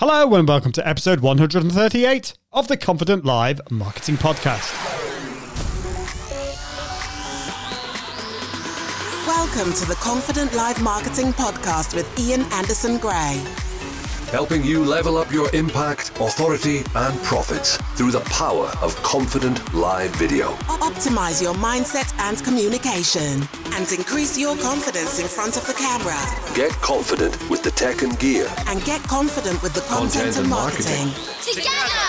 [0.00, 4.72] Hello and welcome to episode 138 of the Confident Live Marketing Podcast.
[9.24, 13.40] Welcome to the Confident Live Marketing Podcast with Ian Anderson Gray.
[14.34, 20.10] Helping you level up your impact, authority, and profits through the power of confident live
[20.16, 20.48] video.
[20.90, 26.18] Optimize your mindset and communication and increase your confidence in front of the camera
[26.56, 28.48] Get confident with the tech and gear.
[28.66, 31.06] and get confident with the content, Content and and marketing.
[31.06, 31.54] marketing.
[31.54, 32.04] Together,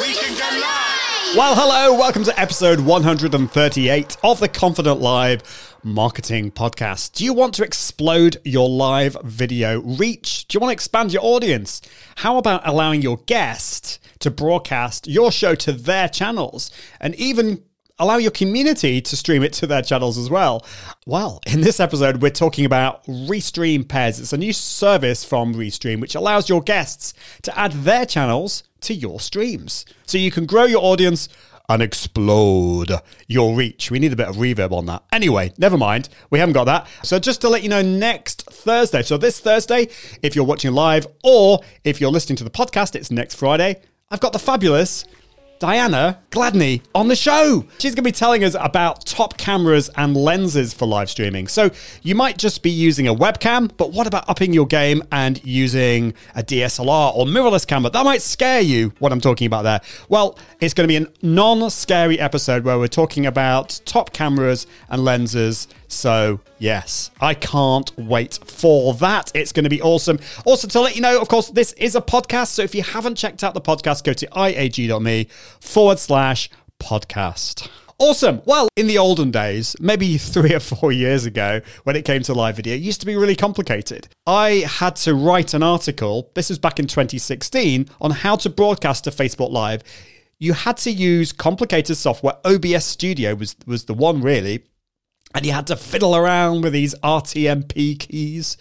[0.00, 1.36] we can go live!
[1.36, 7.12] Well, hello, welcome to episode 138 of the Confident Live Marketing Podcast.
[7.12, 10.46] Do you want to explode your live video reach?
[10.46, 11.80] Do you want to expand your audience?
[12.16, 17.62] How about allowing your guest to broadcast your show to their channels and even
[17.98, 20.64] allow your community to stream it to their channels as well.
[21.06, 24.20] Well, in this episode, we're talking about Restream Pairs.
[24.20, 28.94] It's a new service from Restream which allows your guests to add their channels to
[28.94, 29.84] your streams.
[30.06, 31.28] So you can grow your audience
[31.68, 32.92] and explode
[33.26, 33.90] your reach.
[33.90, 35.02] We need a bit of reverb on that.
[35.12, 36.08] Anyway, never mind.
[36.30, 36.86] We haven't got that.
[37.02, 39.88] So just to let you know, next Thursday, so this Thursday,
[40.22, 44.20] if you're watching live or if you're listening to the podcast, it's next Friday, I've
[44.20, 45.04] got the fabulous
[45.58, 47.64] Diana Gladney on the show.
[47.78, 51.48] She's going to be telling us about top cameras and lenses for live streaming.
[51.48, 51.70] So
[52.02, 56.14] you might just be using a webcam, but what about upping your game and using
[56.34, 57.90] a DSLR or mirrorless camera?
[57.90, 59.80] That might scare you, what I'm talking about there.
[60.08, 64.66] Well, it's going to be a non scary episode where we're talking about top cameras
[64.88, 65.66] and lenses.
[65.88, 69.32] So, yes, I can't wait for that.
[69.34, 70.18] It's going to be awesome.
[70.44, 72.48] Also, to let you know, of course, this is a podcast.
[72.48, 75.28] So, if you haven't checked out the podcast, go to iag.me
[75.60, 77.68] forward slash podcast.
[77.98, 78.42] Awesome.
[78.44, 82.34] Well, in the olden days, maybe three or four years ago, when it came to
[82.34, 84.08] live video, it used to be really complicated.
[84.26, 89.04] I had to write an article, this was back in 2016, on how to broadcast
[89.04, 89.82] to Facebook Live.
[90.38, 92.34] You had to use complicated software.
[92.44, 94.62] OBS Studio was, was the one, really
[95.34, 98.56] and you had to fiddle around with these RTMP keys,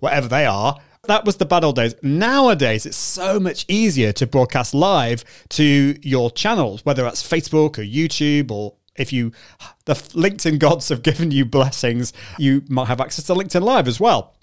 [0.00, 0.78] whatever they are.
[1.04, 1.94] That was the bad old days.
[2.02, 7.82] Nowadays, it's so much easier to broadcast live to your channels, whether that's Facebook or
[7.82, 9.32] YouTube or if you,
[9.84, 13.98] the LinkedIn gods have given you blessings, you might have access to LinkedIn Live as
[13.98, 14.36] well.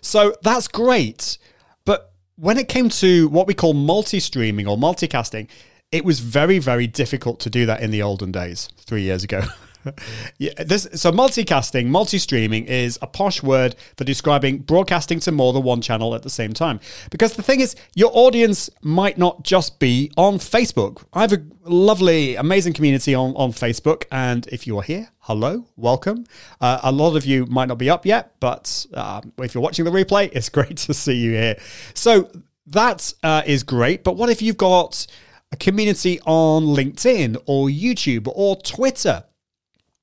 [0.00, 1.38] So that's great.
[1.84, 5.48] But when it came to what we call multi streaming or multicasting,
[5.92, 9.42] it was very, very difficult to do that in the olden days, three years ago.
[10.38, 15.62] yeah, this so multicasting, multi-streaming is a posh word for describing broadcasting to more than
[15.62, 16.80] one channel at the same time.
[17.10, 21.04] Because the thing is, your audience might not just be on Facebook.
[21.12, 25.66] I have a lovely, amazing community on, on Facebook, and if you are here, hello,
[25.76, 26.24] welcome.
[26.60, 29.84] Uh, a lot of you might not be up yet, but um, if you're watching
[29.84, 31.56] the replay, it's great to see you here.
[31.94, 32.30] So
[32.66, 34.04] that uh, is great.
[34.04, 35.06] But what if you've got
[35.52, 39.24] a community on LinkedIn or YouTube or Twitter?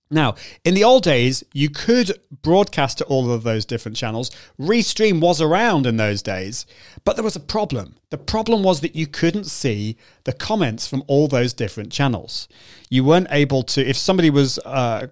[0.10, 4.32] Now, in the old days, you could broadcast to all of those different channels.
[4.60, 6.66] Restream was around in those days,
[7.04, 7.98] but there was a problem.
[8.10, 12.48] The problem was that you couldn't see the comments from all those different channels.
[12.90, 15.08] You weren't able to, if somebody was uh,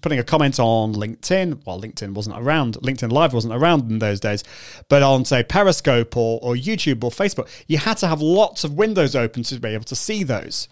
[0.00, 4.20] putting a comment on LinkedIn, well, LinkedIn wasn't around, LinkedIn Live wasn't around in those
[4.20, 4.44] days,
[4.88, 8.72] but on, say, Periscope or, or YouTube or Facebook, you had to have lots of
[8.72, 10.68] windows open to be able to see those.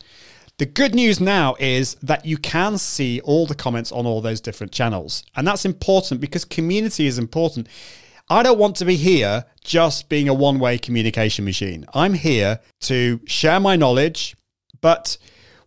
[0.59, 4.41] The good news now is that you can see all the comments on all those
[4.41, 5.25] different channels.
[5.35, 7.69] And that's important because community is important.
[8.29, 11.87] I don't want to be here just being a one way communication machine.
[11.95, 14.37] I'm here to share my knowledge.
[14.81, 15.17] But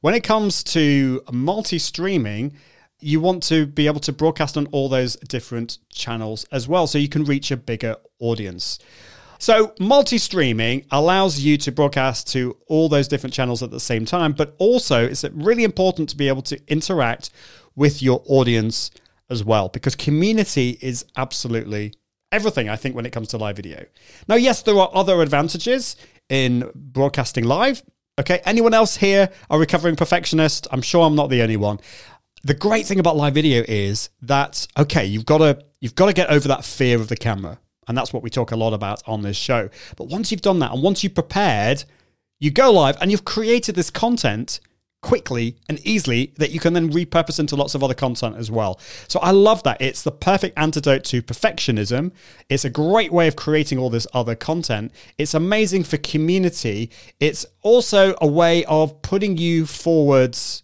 [0.02, 2.54] when it comes to multi streaming,
[3.00, 6.98] you want to be able to broadcast on all those different channels as well so
[6.98, 8.80] you can reach a bigger audience.
[9.46, 14.04] So, multi streaming allows you to broadcast to all those different channels at the same
[14.04, 17.30] time, but also it's really important to be able to interact
[17.76, 18.90] with your audience
[19.30, 21.94] as well because community is absolutely
[22.32, 23.86] everything, I think, when it comes to live video.
[24.28, 25.96] Now, yes, there are other advantages
[26.28, 27.84] in broadcasting live.
[28.20, 30.66] Okay, anyone else here a recovering perfectionist?
[30.72, 31.80] I'm sure I'm not the only one.
[32.44, 36.14] The great thing about live video is that okay, you've got to you've got to
[36.14, 37.60] get over that fear of the camera.
[37.88, 39.70] And that's what we talk a lot about on this show.
[39.96, 41.84] But once you've done that and once you've prepared,
[42.40, 44.60] you go live and you've created this content
[45.06, 48.80] quickly and easily that you can then repurpose into lots of other content as well.
[49.08, 49.80] So I love that.
[49.80, 52.12] It's the perfect antidote to perfectionism.
[52.50, 54.92] It's a great way of creating all this other content.
[55.20, 56.90] It's amazing for community.
[57.20, 60.64] It's also a way of putting you forwards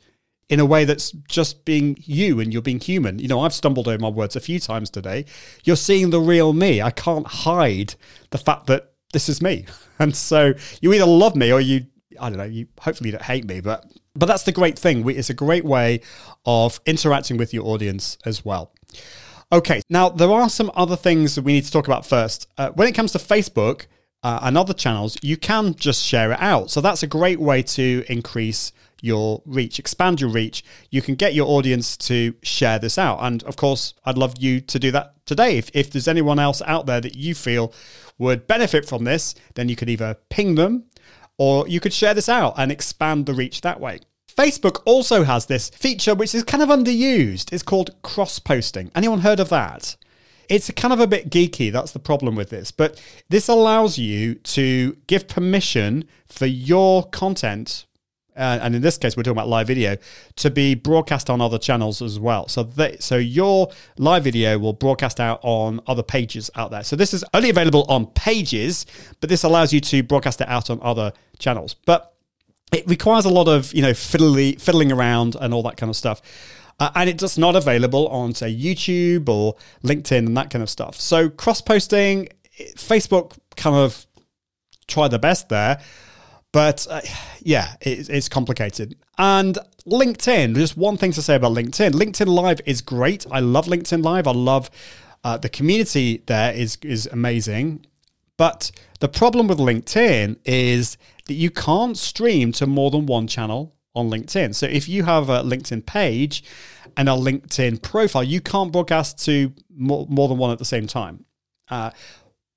[0.52, 3.18] in a way that's just being you and you're being human.
[3.18, 5.26] You know, I've stumbled over my words a few times today.
[5.64, 6.82] You're seeing the real me.
[6.82, 7.96] I can't hide
[8.32, 9.66] the fact that this is me.
[10.00, 11.86] And so you either love me or you,
[12.20, 15.08] I don't know, you hopefully you don't hate me, but but that's the great thing.
[15.08, 16.02] It's a great way
[16.44, 18.74] of interacting with your audience as well.
[19.52, 22.48] Okay, now there are some other things that we need to talk about first.
[22.58, 23.86] Uh, when it comes to Facebook
[24.24, 26.72] uh, and other channels, you can just share it out.
[26.72, 28.72] So that's a great way to increase
[29.02, 30.64] your reach, expand your reach.
[30.90, 33.20] You can get your audience to share this out.
[33.22, 35.58] And of course, I'd love you to do that today.
[35.58, 37.74] If, if there's anyone else out there that you feel
[38.18, 40.86] would benefit from this, then you could either ping them
[41.38, 44.00] or you could share this out and expand the reach that way.
[44.28, 47.52] Facebook also has this feature which is kind of underused.
[47.52, 48.92] It's called cross posting.
[48.96, 49.96] Anyone heard of that?
[50.50, 51.72] It's kind of a bit geeky.
[51.72, 52.72] That's the problem with this.
[52.72, 57.86] But this allows you to give permission for your content
[58.42, 59.96] uh, and in this case, we're talking about live video,
[60.38, 62.48] to be broadcast on other channels as well.
[62.48, 62.68] So
[63.00, 66.84] so your live video will broadcast out on other pages out there.
[66.84, 68.86] So this is only available on pages,
[69.20, 71.76] but this allows you to broadcast it out on other channels.
[71.86, 72.14] But
[72.74, 75.96] it requires a lot of you know fiddly, fiddling around and all that kind of
[75.96, 76.22] stuff.
[76.80, 80.70] Uh, and it's just not available on say YouTube or LinkedIn and that kind of
[80.70, 81.00] stuff.
[81.00, 82.30] So cross posting,
[82.76, 84.08] Facebook kind of
[84.88, 85.80] try the best there.
[86.52, 87.02] But uh,
[87.40, 88.96] yeah, it, it's complicated.
[89.18, 91.92] And LinkedIn, just one thing to say about LinkedIn.
[91.92, 93.26] LinkedIn Live is great.
[93.32, 94.28] I love LinkedIn Live.
[94.28, 94.70] I love
[95.24, 97.86] uh, the community there is is amazing.
[98.38, 103.76] But the problem with LinkedIn is that you can't stream to more than one channel
[103.94, 104.56] on LinkedIn.
[104.56, 106.44] So if you have a LinkedIn page
[106.98, 110.88] and a LinkedIn profile, you can't broadcast to more, more than one at the same
[110.88, 111.26] time.
[111.70, 111.92] Uh,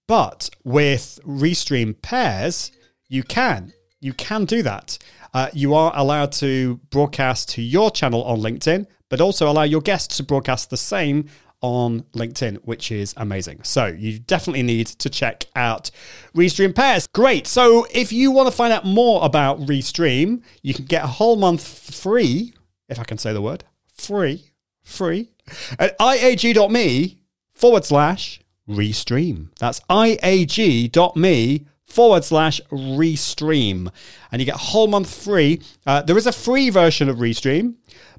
[0.07, 2.73] but with Restream pairs,
[3.09, 3.73] you can
[4.05, 4.99] you can do that.
[5.33, 9.81] Uh, you are allowed to broadcast to your channel on LinkedIn, but also allow your
[9.81, 11.29] guests to broadcast the same
[11.63, 13.61] on LinkedIn, which is amazing.
[13.63, 15.91] So you definitely need to check out
[16.37, 17.07] Restream Pairs.
[17.15, 17.47] Great.
[17.47, 21.37] So if you want to find out more about Restream, you can get a whole
[21.37, 22.53] month free,
[22.91, 23.65] if I can say the word,
[23.97, 24.51] free,
[24.83, 25.31] free,
[25.79, 27.19] at iag.me
[27.53, 29.49] forward slash Restream.
[29.59, 33.91] That's iag.me forward slash restream.
[34.33, 35.61] And you get a whole month free.
[35.87, 37.75] Uh, there is a free version of Restream,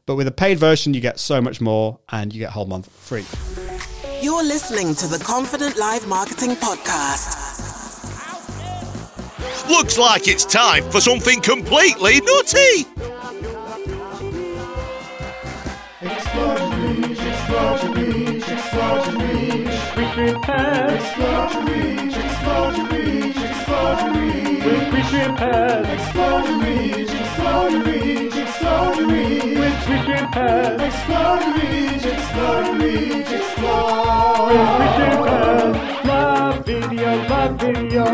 [0.05, 2.65] but with a paid version, you get so much more and you get a whole
[2.65, 3.25] month free.
[4.21, 7.43] You're listening to the Confident Live Marketing Podcast.
[9.69, 12.85] Looks like it's time for something completely nutty.
[16.01, 19.65] Explode reach, explode reach, explode reach.
[20.17, 22.94] Explode reach, explode reach.
[25.35, 25.87] With Restream Pairs.
[25.89, 29.57] Explode and reach, explode and reach, explode and reach.
[29.59, 30.81] With Restream Pairs.
[30.81, 34.47] Explode reach, explode reach, explode.
[34.47, 35.75] With Restream Pairs.
[36.05, 38.05] Live video, live video.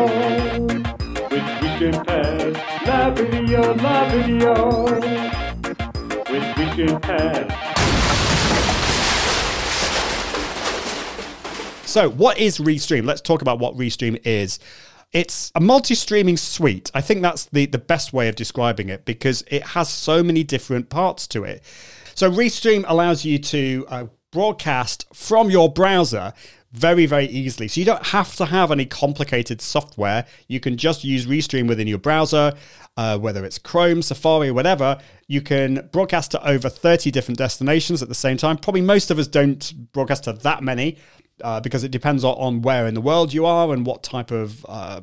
[1.29, 2.55] With Restream Pairs.
[2.87, 4.53] Live video, live video.
[6.31, 7.51] With Restream Pairs.
[11.85, 13.05] So, what is Restream?
[13.05, 14.59] Let's talk about what Restream is.
[15.13, 16.89] It's a multi-streaming suite.
[16.93, 20.43] I think that's the, the best way of describing it because it has so many
[20.43, 21.63] different parts to it.
[22.15, 26.33] So Restream allows you to uh, broadcast from your browser
[26.71, 27.67] very, very easily.
[27.67, 30.25] So you don't have to have any complicated software.
[30.47, 32.53] You can just use Restream within your browser,
[32.97, 34.99] uh, whether it's Chrome, Safari, whatever.
[35.27, 38.57] You can broadcast to over 30 different destinations at the same time.
[38.57, 40.97] Probably most of us don't broadcast to that many
[41.43, 44.65] uh, because it depends on, where in the world you are and what type of
[44.69, 45.01] uh,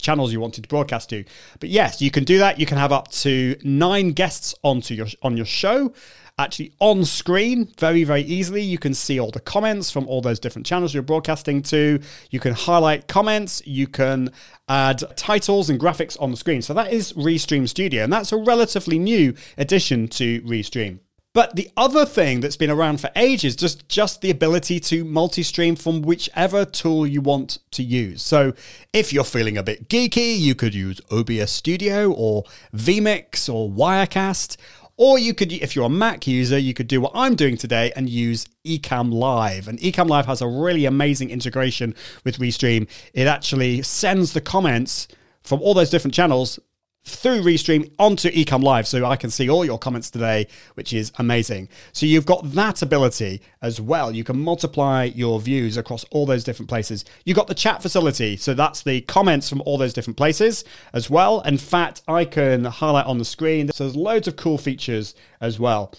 [0.00, 1.24] channels you wanted to broadcast to.
[1.60, 2.58] But yes, you can do that.
[2.58, 5.92] You can have up to nine guests onto your on your show.
[6.36, 10.40] Actually, on screen, very, very easily, you can see all the comments from all those
[10.40, 12.00] different channels you're broadcasting to.
[12.30, 13.62] You can highlight comments.
[13.64, 14.30] You can
[14.68, 16.60] add titles and graphics on the screen.
[16.60, 20.98] So that is Restream Studio, and that's a relatively new addition to Restream.
[21.34, 25.74] But the other thing that's been around for ages just just the ability to multi-stream
[25.74, 28.22] from whichever tool you want to use.
[28.22, 28.54] So
[28.92, 34.56] if you're feeling a bit geeky, you could use OBS Studio or vMix or Wirecast.
[34.96, 37.92] Or you could, if you're a Mac user, you could do what I'm doing today
[37.96, 39.66] and use Ecamm Live.
[39.66, 42.88] And Ecamm Live has a really amazing integration with Restream.
[43.12, 45.08] It actually sends the comments
[45.42, 46.60] from all those different channels
[47.04, 51.12] through Restream onto Ecamm Live so I can see all your comments today, which is
[51.18, 51.68] amazing.
[51.92, 54.10] So you've got that ability as well.
[54.12, 57.04] You can multiply your views across all those different places.
[57.24, 61.10] You've got the chat facility, so that's the comments from all those different places as
[61.10, 61.40] well.
[61.42, 63.70] In fact, I can highlight on the screen.
[63.70, 65.92] So there's loads of cool features as well.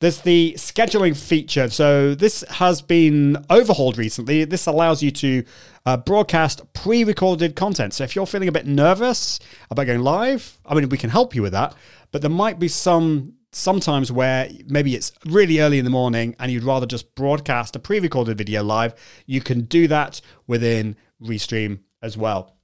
[0.00, 1.68] There's the scheduling feature.
[1.68, 4.44] So this has been overhauled recently.
[4.44, 5.44] This allows you to
[5.84, 7.92] uh, broadcast pre-recorded content.
[7.92, 9.38] So if you're feeling a bit nervous
[9.70, 11.74] about going live, I mean, we can help you with that.
[12.12, 16.50] But there might be some sometimes where maybe it's really early in the morning and
[16.50, 18.94] you'd rather just broadcast a pre-recorded video live.
[19.26, 22.56] You can do that within Restream as well.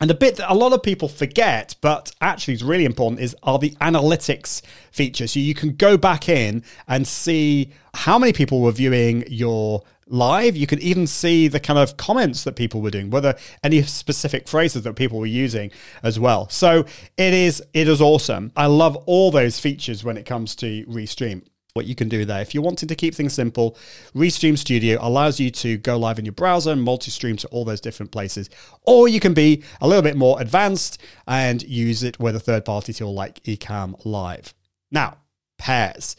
[0.00, 3.36] And the bit that a lot of people forget, but actually is really important, is
[3.44, 5.32] are the analytics features.
[5.32, 10.56] So you can go back in and see how many people were viewing your live.
[10.56, 14.48] You can even see the kind of comments that people were doing, whether any specific
[14.48, 15.70] phrases that people were using
[16.02, 16.48] as well.
[16.48, 16.84] So
[17.16, 18.52] it is it is awesome.
[18.56, 21.42] I love all those features when it comes to Restream
[21.74, 22.42] what you can do there.
[22.42, 23.76] If you're wanting to keep things simple,
[24.14, 27.80] Restream Studio allows you to go live in your browser and multi-stream to all those
[27.80, 28.50] different places.
[28.82, 32.92] Or you can be a little bit more advanced and use it with a third-party
[32.92, 34.54] tool like Ecamm Live.
[34.90, 35.16] Now,
[35.58, 36.16] pairs.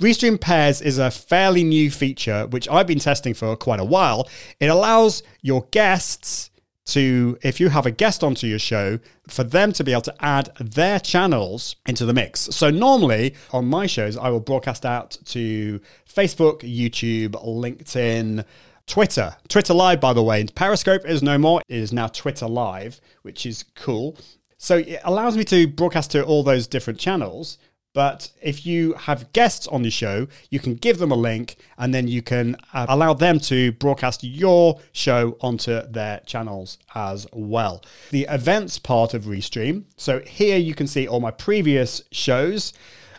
[0.00, 4.28] Restream Pairs is a fairly new feature which I've been testing for quite a while.
[4.60, 6.50] It allows your guests
[6.88, 10.14] to, if you have a guest onto your show, for them to be able to
[10.20, 12.40] add their channels into the mix.
[12.40, 18.44] So normally on my shows, I will broadcast out to Facebook, YouTube, LinkedIn,
[18.86, 19.36] Twitter.
[19.48, 20.40] Twitter Live, by the way.
[20.40, 21.60] And Periscope is no more.
[21.68, 24.16] It is now Twitter Live, which is cool.
[24.56, 27.58] So it allows me to broadcast to all those different channels.
[27.98, 31.92] But if you have guests on the show, you can give them a link and
[31.92, 37.82] then you can uh, allow them to broadcast your show onto their channels as well.
[38.12, 39.82] The events part of Restream.
[39.96, 42.72] So here you can see all my previous shows.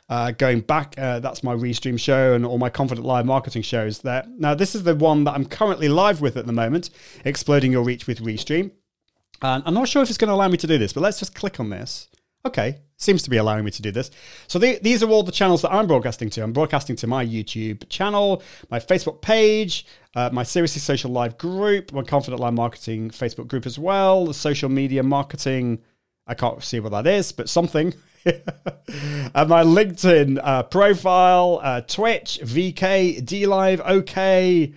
[0.08, 4.00] Uh, going back, uh, that's my Restream show and all my Confident Live marketing shows
[4.00, 4.24] there.
[4.38, 6.90] Now, this is the one that I'm currently live with at the moment,
[7.26, 8.72] Exploding Your Reach with Restream.
[9.42, 11.20] And I'm not sure if it's going to allow me to do this, but let's
[11.20, 12.08] just click on this.
[12.46, 14.12] Okay, seems to be allowing me to do this.
[14.48, 16.44] So the, these are all the channels that I'm broadcasting to.
[16.44, 21.94] I'm broadcasting to my YouTube channel, my Facebook page, uh, my Seriously Social Live group,
[21.94, 25.80] my Confident Live Marketing Facebook group as well, the social media marketing.
[26.28, 27.94] I can't see what that is, but something.
[28.26, 28.44] and
[29.34, 34.74] my LinkedIn uh, profile, uh, Twitch, VK, DLive, OK.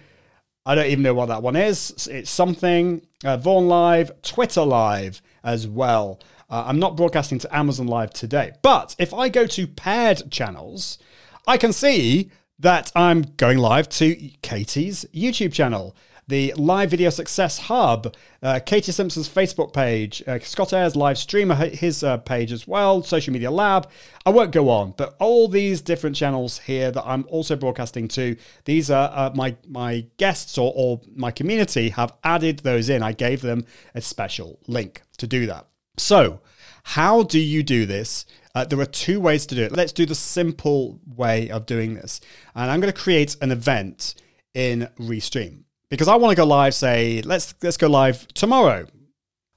[0.65, 2.09] I don't even know what that one is.
[2.09, 3.05] It's something.
[3.25, 6.21] Uh, Vaughn Live, Twitter Live as well.
[6.53, 8.53] Uh, I'm not broadcasting to Amazon Live today.
[8.61, 10.99] But if I go to paired channels,
[11.47, 15.97] I can see that I'm going live to Katie's YouTube channel,
[16.29, 21.55] the Live Video Success Hub, uh, Katie Simpson's Facebook page, uh, Scott Ayres live streamer,
[21.55, 23.89] his uh, page as well, Social Media Lab.
[24.27, 28.37] I won't go on, but all these different channels here that I'm also broadcasting to,
[28.67, 33.03] these are uh, my my guests or, or my community have added those in.
[33.03, 35.67] I gave them a special link to do that.
[35.97, 36.41] So,
[36.83, 38.27] how do you do this?
[38.55, 39.73] Uh, there are two ways to do it.
[39.73, 42.21] Let's do the simple way of doing this.
[42.55, 44.15] And I'm going to create an event
[44.55, 46.75] in Restream because I want to go live.
[46.75, 48.87] Say, let's let's go live tomorrow,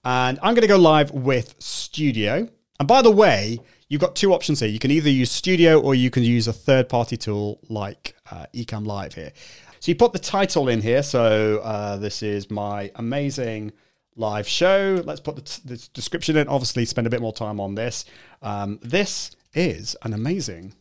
[0.04, 2.48] and I'm going to go live with Studio.
[2.80, 4.70] And by the way, you've got two options here.
[4.70, 8.86] You can either use Studio or you can use a third-party tool like uh, Ecamm
[8.86, 9.32] Live here.
[9.80, 11.04] So you put the title in here.
[11.04, 13.72] So uh, this is my amazing
[14.15, 15.01] live show.
[15.05, 16.48] Let's put the, t- the description in.
[16.48, 18.05] Obviously, spend a bit more time on this.
[18.41, 20.74] Um, this is an amazing,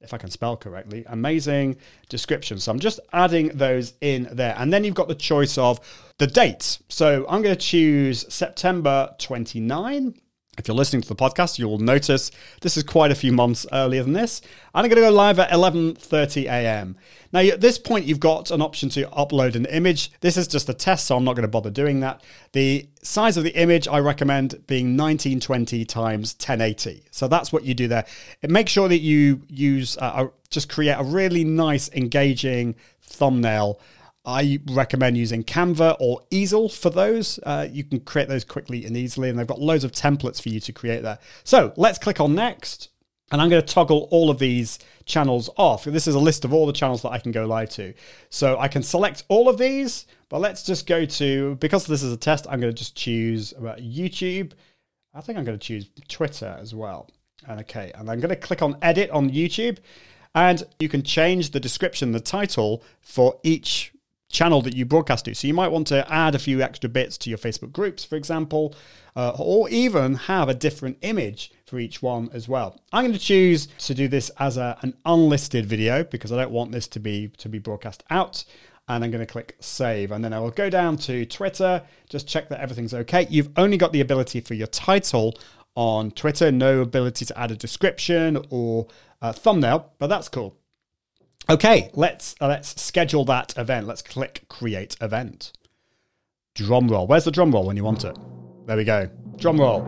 [0.00, 1.76] if I can spell correctly, amazing
[2.08, 2.58] description.
[2.58, 4.54] So I'm just adding those in there.
[4.58, 5.80] And then you've got the choice of
[6.18, 6.78] the date.
[6.88, 10.14] So I'm going to choose September 29
[10.58, 14.02] if you're listening to the podcast, you'll notice this is quite a few months earlier
[14.02, 14.40] than this.
[14.74, 16.96] And I'm going to go live at 11:30 a.m.
[17.32, 20.12] Now, at this point, you've got an option to upload an image.
[20.20, 22.22] This is just a test, so I'm not going to bother doing that.
[22.52, 27.04] The size of the image I recommend being 1920 times 1080.
[27.10, 28.06] So that's what you do there.
[28.42, 33.80] Make sure that you use uh, just create a really nice, engaging thumbnail
[34.26, 37.38] I recommend using Canva or Easil for those.
[37.44, 40.48] Uh, you can create those quickly and easily, and they've got loads of templates for
[40.48, 41.18] you to create there.
[41.44, 42.88] So let's click on next,
[43.30, 45.84] and I'm going to toggle all of these channels off.
[45.84, 47.94] This is a list of all the channels that I can go live to.
[48.28, 52.12] So I can select all of these, but let's just go to, because this is
[52.12, 54.52] a test, I'm going to just choose uh, YouTube.
[55.14, 57.08] I think I'm going to choose Twitter as well.
[57.46, 59.78] And okay, and I'm going to click on edit on YouTube.
[60.34, 63.92] And you can change the description, the title for each
[64.28, 65.34] channel that you broadcast to.
[65.34, 68.16] So you might want to add a few extra bits to your Facebook groups, for
[68.16, 68.74] example,
[69.14, 72.80] uh, or even have a different image for each one as well.
[72.92, 76.50] I'm going to choose to do this as a, an unlisted video because I don't
[76.50, 78.44] want this to be to be broadcast out.
[78.88, 80.12] And I'm going to click save.
[80.12, 83.26] And then I will go down to Twitter, just check that everything's okay.
[83.28, 85.36] You've only got the ability for your title
[85.74, 88.86] on Twitter, no ability to add a description or
[89.22, 90.56] uh, thumbnail, but that's cool.
[91.48, 93.86] Okay, let's uh, let's schedule that event.
[93.86, 95.52] Let's click create event.
[96.54, 97.06] Drum roll.
[97.06, 98.16] Where's the drum roll when you want it?
[98.66, 99.08] There we go.
[99.36, 99.86] Drum roll.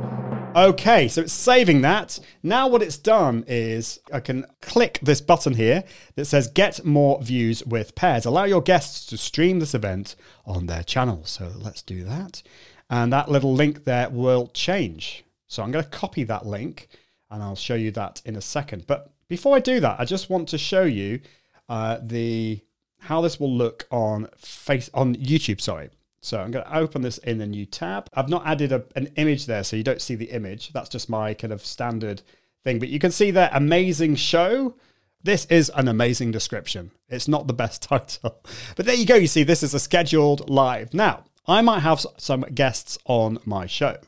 [0.54, 2.20] Okay, so it's saving that.
[2.44, 5.82] Now what it's done is I can click this button here
[6.14, 8.24] that says get more views with pairs.
[8.24, 10.14] Allow your guests to stream this event
[10.46, 11.24] on their channel.
[11.24, 12.42] So let's do that.
[12.88, 15.24] And that little link there will change.
[15.48, 16.88] So I'm going to copy that link
[17.30, 18.86] and I'll show you that in a second.
[18.86, 21.20] But before I do that, I just want to show you
[21.68, 22.60] uh, the
[23.00, 25.60] how this will look on face on YouTube.
[25.60, 25.90] Sorry.
[26.20, 28.08] So I'm going to open this in a new tab.
[28.12, 30.72] I've not added a, an image there, so you don't see the image.
[30.72, 32.22] That's just my kind of standard
[32.64, 32.78] thing.
[32.80, 34.75] But you can see there, amazing show.
[35.22, 36.90] This is an amazing description.
[37.08, 38.40] It's not the best title.
[38.76, 39.14] But there you go.
[39.14, 40.92] You see, this is a scheduled live.
[40.92, 43.98] Now, I might have some guests on my show.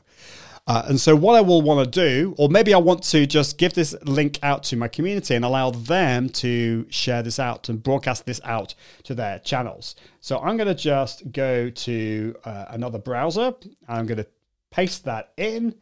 [0.71, 3.57] Uh, and so, what I will want to do, or maybe I want to just
[3.57, 7.83] give this link out to my community and allow them to share this out and
[7.83, 8.73] broadcast this out
[9.03, 9.97] to their channels.
[10.21, 13.53] So, I'm going to just go to uh, another browser.
[13.89, 14.27] I'm going to
[14.69, 15.75] paste that in.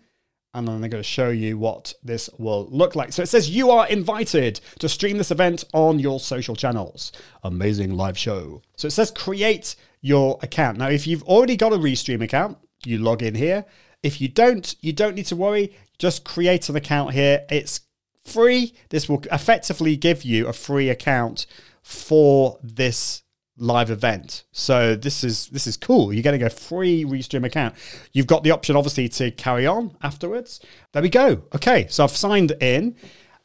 [0.55, 3.13] And then I'm going to show you what this will look like.
[3.13, 7.11] So it says you are invited to stream this event on your social channels.
[7.43, 8.63] Amazing live show.
[8.75, 10.79] So it says create your account.
[10.79, 13.63] Now, if you've already got a Restream account, you log in here.
[14.03, 15.75] If you don't, you don't need to worry.
[15.97, 17.45] Just create an account here.
[17.49, 17.81] It's
[18.23, 18.73] free.
[18.89, 21.45] This will effectively give you a free account
[21.81, 23.23] for this
[23.57, 24.45] live event.
[24.51, 26.13] So this is this is cool.
[26.13, 27.75] You're getting a free Restream account.
[28.13, 30.61] You've got the option obviously to carry on afterwards.
[30.93, 31.43] There we go.
[31.53, 32.95] Okay, so I've signed in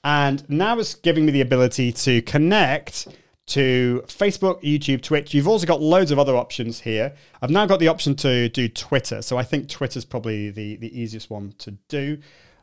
[0.04, 3.08] and now it's giving me the ability to connect
[3.46, 5.34] to Facebook, YouTube, Twitch.
[5.34, 7.14] You've also got loads of other options here.
[7.42, 9.22] I've now got the option to do Twitter.
[9.22, 12.18] So I think Twitter's probably the, the easiest one to do.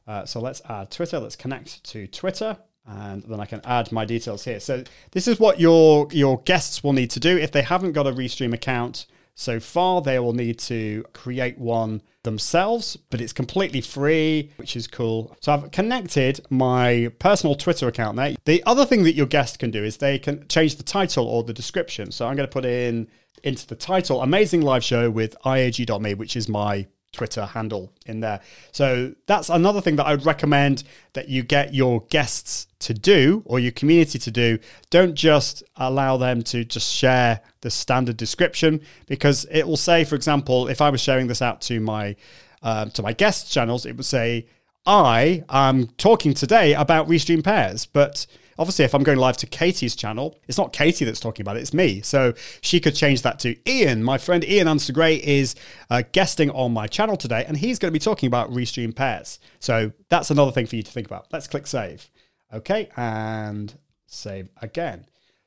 [0.07, 1.19] Uh, so let's add Twitter.
[1.19, 2.57] Let's connect to Twitter
[2.87, 4.59] and then I can add my details here.
[4.59, 8.07] So this is what your your guests will need to do if they haven't got
[8.07, 10.01] a Restream account so far.
[10.01, 15.35] They will need to create one themselves, but it's completely free, which is cool.
[15.41, 18.35] So I've connected my personal Twitter account there.
[18.45, 21.43] The other thing that your guest can do is they can change the title or
[21.43, 22.11] the description.
[22.11, 23.07] So I'm going to put in
[23.43, 28.39] into the title "Amazing Live Show" with iag.me, which is my Twitter handle in there.
[28.71, 33.43] So that's another thing that I would recommend that you get your guests to do
[33.45, 34.59] or your community to do.
[34.89, 40.15] Don't just allow them to just share the standard description because it will say, for
[40.15, 42.15] example, if I was sharing this out to my
[42.63, 44.45] uh, to my guest channels, it would say,
[44.85, 48.27] "I am talking today about restream pairs," but
[48.59, 51.61] Obviously, if I'm going live to Katie's channel, it's not Katie that's talking about it,
[51.61, 52.01] it's me.
[52.01, 54.03] So she could change that to Ian.
[54.03, 55.55] My friend Ian Anderson Gray is
[55.89, 59.39] uh, guesting on my channel today, and he's going to be talking about Restream pairs.
[59.59, 61.27] So that's another thing for you to think about.
[61.31, 62.09] Let's click save.
[62.53, 63.73] Okay, and
[64.05, 65.05] save again.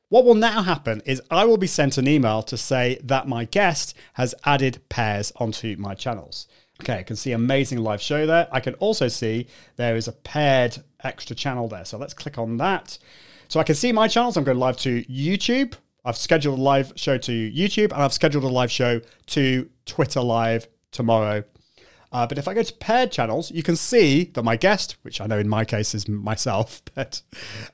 [0.09, 3.47] What will now happen is I will be sent an email to say that my
[3.47, 6.47] guest has added pairs onto my channels.
[6.81, 8.49] Okay, I can see amazing live show there.
[8.51, 11.85] I can also see there is a paired extra channel there.
[11.85, 12.99] So let's click on that.
[13.49, 14.37] So I can see my channels.
[14.37, 15.75] I'm going live to YouTube.
[16.05, 20.21] I've scheduled a live show to YouTube and I've scheduled a live show to Twitter
[20.21, 21.45] Live tomorrow.
[22.13, 25.21] Uh, but if I go to paired channels, you can see that my guest, which
[25.21, 27.23] I know in my case is myself, but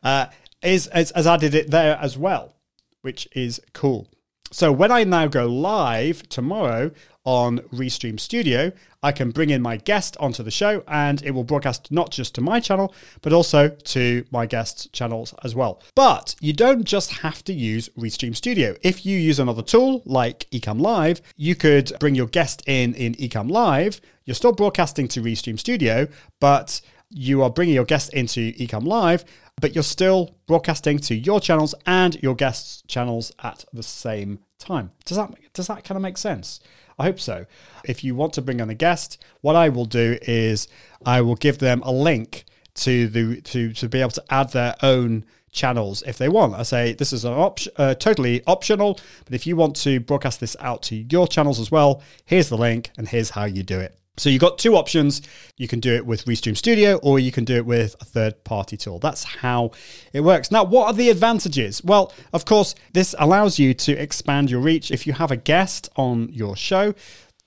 [0.02, 0.26] uh,
[0.62, 2.54] is has, added it there as well,
[3.02, 4.08] which is cool.
[4.52, 6.90] So when I now go live tomorrow
[7.30, 8.72] on Restream Studio,
[9.04, 12.34] I can bring in my guest onto the show and it will broadcast not just
[12.34, 15.80] to my channel, but also to my guests' channels as well.
[15.94, 18.74] But you don't just have to use Restream Studio.
[18.82, 23.14] If you use another tool like Ecamm Live, you could bring your guest in in
[23.14, 24.00] Ecamm Live.
[24.24, 26.08] You're still broadcasting to Restream Studio,
[26.40, 29.24] but you are bringing your guests into Ecamm Live,
[29.60, 34.92] but you're still broadcasting to your channels and your guests' channels at the same time.
[35.04, 36.60] Does that does that kind of make sense?
[36.98, 37.46] I hope so.
[37.84, 40.68] If you want to bring on a guest, what I will do is
[41.04, 42.44] I will give them a link
[42.74, 46.54] to the to to be able to add their own channels if they want.
[46.54, 50.40] I say this is an option, uh, totally optional, but if you want to broadcast
[50.40, 53.80] this out to your channels as well, here's the link and here's how you do
[53.80, 53.99] it.
[54.20, 55.22] So you've got two options.
[55.56, 58.44] You can do it with Restream Studio or you can do it with a third
[58.44, 58.98] party tool.
[58.98, 59.70] That's how
[60.12, 60.50] it works.
[60.50, 61.82] Now, what are the advantages?
[61.82, 64.90] Well, of course, this allows you to expand your reach.
[64.90, 66.94] If you have a guest on your show,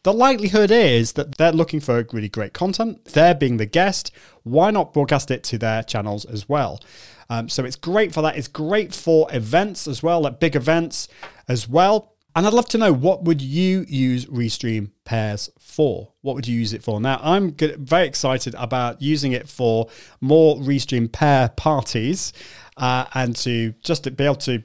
[0.02, 3.06] the likelihood is that they're looking for really great content.
[3.06, 4.12] They're being the guest.
[4.42, 6.80] Why not broadcast it to their channels as well?
[7.30, 8.36] Um, so it's great for that.
[8.36, 11.08] It's great for events as well, like big events
[11.48, 12.12] as well.
[12.36, 16.13] And I'd love to know what would you use Restream pairs for?
[16.22, 17.00] What would you use it for?
[17.00, 19.88] Now, I'm very excited about using it for
[20.19, 22.34] more Restream pair parties.
[22.78, 24.63] uh, and to just to be able to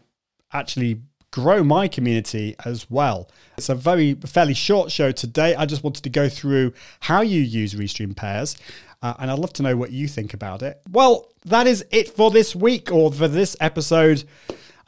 [0.53, 3.31] actually grow my community as well.
[3.59, 5.55] It's a very fairly short show today.
[5.55, 8.57] I just wanted to go through how you use Restream pairs.
[9.01, 10.81] Uh, and I'd love to know what you think about it.
[10.91, 14.25] Well, that is it for this week or for this episode.